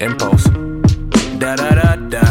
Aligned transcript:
Impulse. 0.00 0.48
Da 1.38 1.56
da 1.56 1.70
da 1.74 1.96
da. 1.96 2.24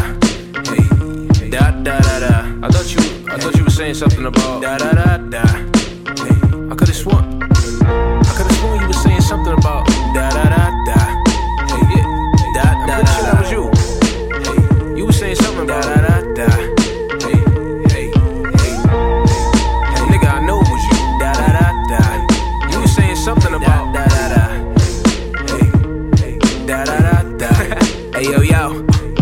Hey. 0.66 1.50
Da 1.50 1.70
da 1.70 2.00
da 2.00 2.18
da. 2.18 2.66
I 2.66 2.68
thought 2.68 2.92
you 2.92 3.00
I 3.30 3.38
thought 3.38 3.54
you 3.56 3.62
were 3.62 3.70
saying 3.70 3.94
something 3.94 4.26
about 4.26 4.60
da 4.60 4.76
da 4.76 4.90
da 4.92 5.16
da. 5.18 5.42
Hey. 5.46 6.34
I 6.70 6.74
could 6.74 6.88
have 6.88 6.96
sworn. 6.96 7.42
I 7.44 8.32
could 8.36 8.46
have 8.50 8.56
sworn 8.56 8.80
you 8.80 8.86
were 8.88 8.92
saying 8.92 9.20
something 9.20 9.52
about 9.52 9.86
da 10.14 10.30
da 10.30 10.44
da 10.54 10.70
da. 10.88 10.98
Hey, 11.70 11.82
yeah. 11.94 12.06
Da 12.54 12.86
da 12.86 13.02
da. 13.02 13.12
Sure 13.14 13.24
that 13.26 13.38
was 13.40 13.50
you. 13.52 13.70
Hey. 14.42 14.98
You 14.98 15.06
were 15.06 15.12
saying 15.12 15.36
something 15.36 15.62
about 15.62 15.84
da 15.84 15.94
da 15.94 16.34
da. 16.34 16.50
Hey, 16.50 16.79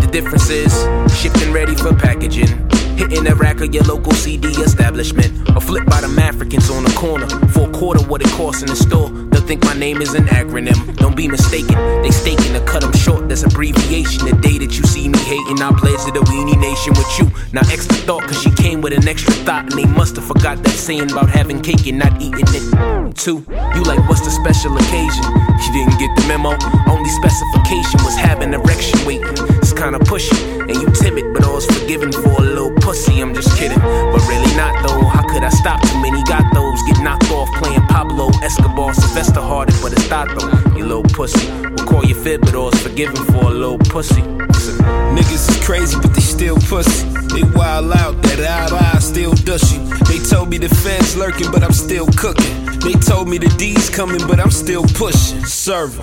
the 0.08 0.20
difference 0.20 0.48
is 0.48 0.72
shipped 1.20 1.40
and 1.42 1.52
ready 1.52 1.74
for 1.74 1.94
packaging. 1.94 2.48
Hitting 2.96 3.22
the 3.22 3.34
rack 3.36 3.60
of 3.60 3.72
your 3.72 3.84
local 3.84 4.12
CD 4.12 4.48
establishment, 4.48 5.30
or 5.54 5.60
flipped 5.60 5.88
by 5.88 6.00
them 6.00 6.18
Africans 6.18 6.68
on 6.68 6.82
the 6.82 6.90
corner 6.98 7.28
for 7.54 7.68
a 7.68 7.72
quarter 7.72 8.02
what 8.10 8.20
it 8.22 8.30
costs 8.30 8.62
in 8.62 8.68
the 8.68 8.74
store. 8.74 9.08
They'll 9.30 9.46
think 9.46 9.62
my 9.64 9.74
name 9.74 10.02
is 10.02 10.14
an 10.14 10.26
acronym. 10.26 10.96
Don't 10.96 11.16
be 11.16 11.28
mistaken, 11.28 11.76
they 12.02 12.10
staking 12.10 12.52
to 12.54 12.60
cut 12.64 12.82
them 12.82 12.92
short. 12.92 13.28
That's 13.28 13.44
abbreviation. 13.44 14.26
The 14.26 14.36
day 14.42 14.58
that 14.58 14.76
you 14.76 14.84
see 14.84 15.08
me 15.08 15.18
hating, 15.18 15.62
I 15.62 15.70
pledge 15.78 16.02
to 16.06 16.10
the 16.10 16.24
weenie 16.26 16.58
nation 16.58 16.92
with 16.98 17.10
you. 17.18 17.30
Now 17.52 17.62
extra 17.70 17.96
thought, 18.02 18.22
cause 18.22 18.42
she 18.42 18.50
came 18.50 18.67
with 18.88 18.98
an 18.98 19.08
extra 19.08 19.32
thought, 19.44 19.64
and 19.64 19.72
they 19.72 19.86
must 19.86 20.16
have 20.16 20.24
forgot 20.24 20.62
that 20.62 20.70
saying 20.70 21.10
about 21.10 21.28
having 21.28 21.60
cake 21.60 21.86
and 21.86 21.98
not 21.98 22.12
eating 22.22 22.46
it. 22.48 23.16
Two, 23.16 23.44
you 23.74 23.82
like 23.84 24.00
what's 24.08 24.22
the 24.22 24.30
special 24.30 24.76
occasion? 24.76 25.24
She 25.60 25.70
didn't 25.72 25.98
get 25.98 26.10
the 26.16 26.24
memo. 26.28 26.56
Only 26.88 27.10
specification 27.10 28.00
was 28.04 28.16
having 28.16 28.54
erection 28.54 29.04
waiting. 29.04 29.36
It's 29.60 29.72
kinda 29.72 29.98
pushy, 29.98 30.36
and 30.60 30.76
you 30.76 30.88
timid, 31.02 31.34
but 31.34 31.44
all's 31.44 31.66
forgiven 31.66 32.12
for 32.12 32.32
a 32.40 32.44
little 32.44 32.72
pussy. 32.80 33.20
I'm 33.20 33.34
just 33.34 33.56
kidding, 33.58 33.80
but 33.80 34.22
really 34.28 34.52
not 34.56 34.72
though. 34.86 35.04
How 35.04 35.22
could 35.28 35.42
I 35.42 35.50
stop 35.50 35.82
too 35.82 36.00
many 36.00 36.22
got 36.24 36.44
those? 36.54 36.80
Get 36.84 37.00
knocked 37.00 37.30
off 37.30 37.48
playing 37.60 37.86
Pablo 37.88 38.30
Escobar, 38.42 38.94
Sylvester 38.94 39.40
hearted, 39.40 39.76
but 39.82 39.92
it's 39.92 40.04
thought 40.04 40.28
though. 40.28 40.67
Little 40.88 41.02
pussy. 41.02 41.50
We'll 41.50 41.86
call 41.86 42.02
you 42.02 42.14
fib, 42.14 42.40
but 42.40 42.54
all's 42.54 42.80
forgiven 42.80 43.14
for 43.14 43.44
a 43.44 43.50
little 43.50 43.76
pussy. 43.76 44.22
Niggas 44.22 45.50
is 45.50 45.62
crazy, 45.62 45.94
but 46.00 46.14
they 46.14 46.22
still 46.22 46.56
pussy. 46.56 47.06
They 47.34 47.42
wild 47.42 47.92
out, 47.92 48.22
that 48.22 48.40
eye 48.40 48.94
eye 48.94 48.98
still 48.98 49.34
dushy. 49.34 49.76
They 50.08 50.18
told 50.18 50.48
me 50.48 50.56
the 50.56 50.70
feds 50.70 51.14
lurking, 51.14 51.52
but 51.52 51.62
I'm 51.62 51.74
still 51.74 52.06
cooking. 52.16 52.64
They 52.80 52.94
told 52.94 53.28
me 53.28 53.36
the 53.36 53.52
D's 53.58 53.90
coming, 53.90 54.26
but 54.26 54.40
I'm 54.40 54.50
still 54.50 54.82
pushing. 54.94 55.44
Server. 55.44 56.02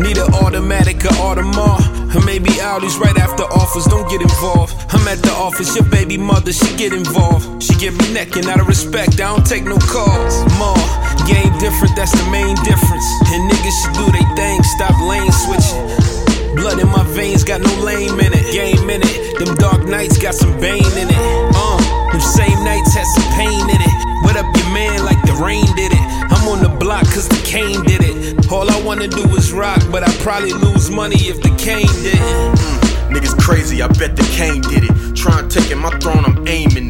Need 0.00 0.16
an 0.16 0.32
automatic 0.32 1.04
or 1.04 1.12
Audemars. 1.28 1.98
Or 2.14 2.24
maybe 2.24 2.48
Audi's 2.62 2.96
right 2.96 3.18
after 3.18 3.42
offers, 3.42 3.84
don't 3.84 4.08
get 4.08 4.22
involved. 4.22 4.72
I'm 4.88 5.06
at 5.06 5.20
the 5.20 5.32
office, 5.32 5.76
your 5.76 5.84
baby 5.84 6.16
mother, 6.16 6.52
she 6.52 6.74
get 6.76 6.94
involved. 6.94 7.62
She 7.62 7.74
give 7.74 7.98
me 7.98 8.14
neck 8.14 8.36
and 8.36 8.46
out 8.46 8.60
of 8.60 8.68
respect, 8.68 9.20
I 9.20 9.28
don't 9.28 9.44
take 9.44 9.64
no 9.64 9.76
calls. 9.76 10.40
More, 10.56 10.80
game 11.28 11.52
different, 11.58 11.92
that's 11.96 12.12
the 12.16 12.24
main 12.30 12.56
difference. 12.64 13.04
And 13.28 13.50
got 17.48 17.62
no 17.62 17.82
lame 17.82 18.20
in 18.20 18.32
it. 18.34 18.52
Game 18.52 18.90
in 18.90 19.00
it. 19.02 19.38
Them 19.38 19.54
dark 19.56 19.82
nights 19.88 20.18
got 20.18 20.34
some 20.34 20.52
bane 20.60 20.84
in 21.00 21.08
it. 21.08 21.16
Uh, 21.56 21.80
them 22.12 22.20
same 22.20 22.62
nights 22.62 22.92
had 22.92 23.06
some 23.06 23.24
pain 23.32 23.64
in 23.72 23.80
it. 23.80 23.94
What 24.22 24.36
up, 24.36 24.44
your 24.54 24.70
man, 24.74 25.02
like 25.02 25.20
the 25.24 25.32
rain 25.42 25.64
did 25.74 25.92
it. 25.92 26.04
I'm 26.28 26.46
on 26.46 26.62
the 26.62 26.68
block 26.68 27.04
cause 27.04 27.26
the 27.26 27.40
cane 27.46 27.82
did 27.84 28.02
it. 28.04 28.52
All 28.52 28.70
I 28.70 28.82
wanna 28.82 29.08
do 29.08 29.24
is 29.34 29.50
rock, 29.50 29.80
but 29.90 30.06
I 30.06 30.12
probably 30.18 30.52
lose 30.52 30.90
money 30.90 31.16
if 31.16 31.40
the 31.40 31.48
cane 31.56 31.88
didn't. 32.04 32.58
Niggas 33.08 33.38
crazy, 33.40 33.80
I 33.80 33.88
bet 33.88 34.14
the 34.14 34.28
cane 34.36 34.60
did 34.60 34.84
it. 34.84 35.16
Tryin' 35.16 35.48
taking 35.48 35.78
my 35.78 35.90
throne, 36.00 36.24
I'm 36.26 36.46
aiming 36.46 36.87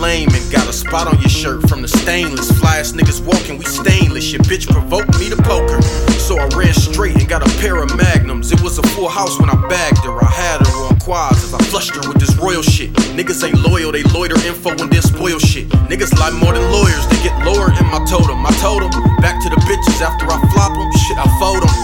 lame, 0.00 0.28
and 0.32 0.52
got 0.52 0.66
a 0.68 0.72
spot 0.72 1.06
on 1.06 1.20
your 1.20 1.28
shirt 1.28 1.68
from 1.68 1.82
the 1.82 1.88
stainless. 1.88 2.50
Flyest 2.50 2.94
niggas 2.94 3.20
walking, 3.24 3.58
we 3.58 3.64
stainless. 3.64 4.32
Your 4.32 4.42
bitch 4.42 4.66
provoked 4.66 5.18
me 5.20 5.28
to 5.28 5.36
poker. 5.36 5.80
So 6.18 6.38
I 6.38 6.48
ran 6.56 6.72
straight 6.72 7.16
and 7.16 7.28
got 7.28 7.46
a 7.46 7.50
pair 7.60 7.82
of 7.82 7.94
magnums. 7.96 8.50
It 8.50 8.60
was 8.62 8.78
a 8.78 8.82
full 8.94 9.08
house 9.08 9.38
when 9.38 9.50
I 9.50 9.56
bagged 9.68 10.04
her. 10.04 10.16
I 10.24 10.30
had 10.30 10.66
her 10.66 10.76
on 10.88 10.98
quads 10.98 11.44
as 11.44 11.54
I 11.54 11.62
flushed 11.70 11.94
her 11.94 12.08
with 12.08 12.18
this 12.18 12.34
royal 12.36 12.62
shit. 12.62 12.90
Niggas 13.14 13.44
ain't 13.46 13.60
loyal, 13.60 13.92
they 13.92 14.02
loiter 14.14 14.40
info 14.46 14.70
and 14.70 14.90
then 14.90 15.02
spoil 15.02 15.38
shit. 15.38 15.68
Niggas 15.92 16.16
lie 16.18 16.30
more 16.30 16.54
than 16.54 16.64
lawyers, 16.72 17.06
they 17.08 17.20
get 17.22 17.36
lower 17.44 17.68
in 17.68 17.86
my 17.92 18.02
totem. 18.08 18.44
I 18.46 18.52
told 18.58 18.82
them, 18.82 18.90
back 19.20 19.42
to 19.44 19.48
the 19.50 19.60
bitches 19.68 20.00
after 20.00 20.26
I 20.26 20.40
flop 20.52 20.72
them. 20.72 20.90
Shit, 21.04 21.18
I 21.20 21.28
fold 21.38 21.62
them. 21.62 21.74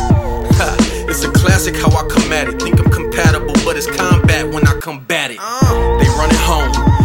it's 1.11 1.23
a 1.25 1.31
classic 1.31 1.77
how 1.77 1.91
I 1.93 2.09
come 2.09 2.33
at 2.33 2.49
it. 2.49 2.61
Think 2.63 2.81
I'm 2.81 2.91
compatible, 2.91 3.55
but 3.65 3.77
it's 3.77 3.87
combat 3.87 4.49
when 4.49 4.67
I 4.67 4.75
combat 4.81 5.31
it. 5.31 5.39
Uh. 5.41 5.99
They 5.99 6.09
run 6.17 6.31
it 6.31 6.41
home. 6.41 6.96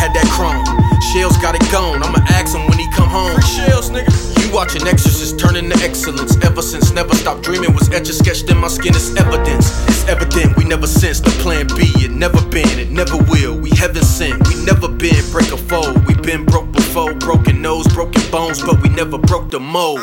Had 0.00 0.16
that 0.16 0.24
chrome. 0.32 0.64
Shells 1.12 1.36
got 1.44 1.54
it 1.54 1.60
gone. 1.70 2.02
I'ma 2.02 2.24
ask 2.32 2.56
him 2.56 2.64
when 2.68 2.78
he 2.78 2.88
come 2.88 3.08
home. 3.08 3.36
Shells, 3.42 3.90
nigga. 3.90 4.08
You 4.40 4.48
watching 4.48 4.88
Exorcist 4.88 5.38
turn 5.38 5.56
into 5.56 5.76
excellence. 5.84 6.40
Ever 6.42 6.62
since 6.62 6.90
never 6.90 7.14
stopped 7.14 7.42
dreaming 7.42 7.74
was 7.74 7.92
etched 7.92 8.14
sketched 8.14 8.48
in 8.48 8.56
my 8.56 8.68
skin. 8.68 8.94
It's 8.96 9.14
evidence. 9.20 9.68
It's 9.88 10.08
evident 10.08 10.56
we 10.56 10.64
never 10.64 10.86
sensed 10.86 11.24
the 11.24 11.30
plan 11.42 11.66
B. 11.76 11.84
It 12.00 12.12
never 12.12 12.40
been, 12.48 12.78
it 12.78 12.90
never 12.90 13.18
will. 13.28 13.60
We 13.60 13.68
heaven 13.76 14.02
sent. 14.02 14.48
We 14.48 14.56
never 14.64 14.88
been 14.88 15.20
break 15.30 15.52
a 15.52 15.58
fold. 15.58 16.00
We 16.06 16.14
been 16.14 16.46
broke 16.46 16.72
before. 16.72 17.12
Broken 17.20 17.60
nose, 17.60 17.86
broken 17.88 18.22
bones, 18.30 18.62
but 18.62 18.80
we 18.82 18.88
never 18.88 19.18
broke 19.18 19.50
the 19.50 19.60
mold. 19.60 20.00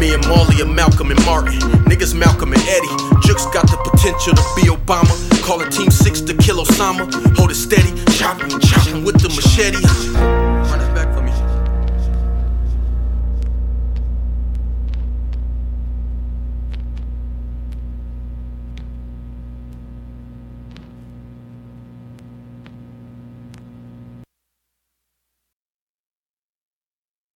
Me 0.00 0.14
and 0.14 0.24
Marley 0.28 0.62
and 0.62 0.74
Malcolm 0.74 1.10
and 1.10 1.22
Martin. 1.26 1.58
Niggas 1.84 2.14
Malcolm 2.14 2.52
and 2.54 2.62
Eddie. 2.62 2.96
Jukes 3.26 3.44
got 3.52 3.68
the 3.68 3.76
potential 3.84 4.32
to 4.32 4.44
be 4.56 4.62
Obama. 4.70 5.12
Calling 5.42 5.68
Team 5.70 5.90
6 5.90 6.20
to 6.22 6.34
kill 6.34 6.64
Osama. 6.64 7.04
Hold 7.36 7.50
it 7.50 7.56
steady. 7.56 7.97
Chopping, 8.18 8.58
chopping 8.58 9.04
with 9.04 9.20
the 9.20 9.28
machete. 9.28 10.47